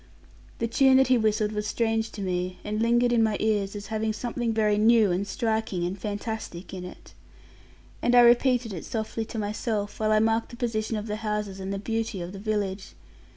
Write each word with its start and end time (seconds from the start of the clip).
The 0.57 0.65
tune 0.67 0.97
that 0.97 1.09
he 1.09 1.17
whistled 1.19 1.51
was 1.51 1.67
strange 1.67 2.09
to 2.13 2.23
me, 2.23 2.57
and 2.63 2.81
lingered 2.81 3.13
in 3.13 3.21
my 3.21 3.37
ears, 3.39 3.75
as 3.75 3.85
having 3.93 4.13
something 4.13 4.51
very 4.51 4.79
new 4.79 5.11
and 5.11 5.27
striking, 5.27 5.85
and 5.85 5.95
fantastic 5.95 6.73
in 6.73 6.83
it. 6.83 7.13
And 8.01 8.15
I 8.15 8.21
repeated 8.21 8.73
it 8.73 8.83
softly 8.83 9.25
to 9.25 9.37
myself, 9.37 9.99
while 9.99 10.11
I 10.11 10.17
marked 10.17 10.49
the 10.49 10.55
position 10.57 10.97
of 10.97 11.05
the 11.05 11.17
houses 11.17 11.59
and 11.59 11.71
the 11.71 11.77
beauty 11.77 12.19
of 12.19 12.31
the 12.31 12.39
village. 12.39 12.93